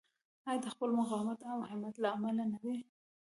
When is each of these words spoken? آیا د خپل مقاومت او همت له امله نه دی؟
آیا 0.49 0.61
د 0.63 0.65
خپل 0.73 0.89
مقاومت 0.99 1.39
او 1.53 1.59
همت 1.69 1.95
له 2.03 2.07
امله 2.15 2.43
نه 2.53 2.57
دی؟ 2.63 2.77